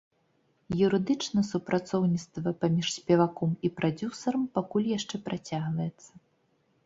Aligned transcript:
Юрыдычна 0.85 1.41
супрацоўніцтва 1.49 2.53
паміж 2.63 2.87
спеваком 2.97 3.51
і 3.69 3.71
прадзюсарам 3.79 4.43
пакуль 4.55 4.87
яшчэ 4.97 5.15
працягваецца. 5.27 6.11